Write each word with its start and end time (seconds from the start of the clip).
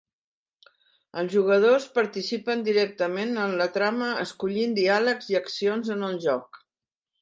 Els 1.21 1.29
jugadors 1.35 1.85
participen 1.99 2.65
directament 2.69 3.37
en 3.45 3.55
la 3.63 3.71
trama 3.79 4.11
escollint 4.27 4.77
diàlegs 4.83 5.33
i 5.37 5.43
accions 5.45 5.97
en 5.99 6.13
el 6.13 6.23
joc. 6.31 6.65